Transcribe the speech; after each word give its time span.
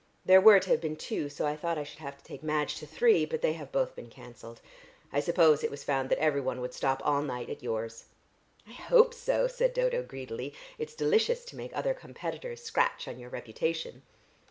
There 0.25 0.41
were 0.41 0.59
to 0.59 0.69
have 0.71 0.81
been 0.81 0.95
two 0.95 1.29
so 1.29 1.45
I 1.45 1.55
thought 1.55 1.77
I 1.77 1.83
should 1.83 1.99
have 1.99 2.15
had 2.15 2.23
to 2.23 2.25
take 2.25 2.41
Madge 2.41 2.75
to 2.79 2.87
three, 2.87 3.23
but 3.23 3.43
they 3.43 3.53
have 3.53 3.71
both 3.71 3.95
been 3.95 4.09
cancelled. 4.09 4.59
I 5.13 5.19
suppose 5.19 5.63
it 5.63 5.69
was 5.69 5.83
found 5.83 6.09
that 6.09 6.17
everyone 6.17 6.59
would 6.59 6.73
stop 6.73 7.03
all 7.05 7.21
night 7.21 7.51
at 7.51 7.61
yours." 7.61 8.05
"I 8.67 8.71
hope 8.73 9.13
so," 9.13 9.45
said 9.47 9.75
Dodo 9.75 10.01
greedily. 10.01 10.55
"It's 10.79 10.95
delicious 10.95 11.45
to 11.45 11.55
make 11.55 11.69
other 11.77 11.93
competitors 11.93 12.63
scratch 12.63 13.07
on 13.07 13.19
your 13.19 13.29
reputation." 13.29 14.01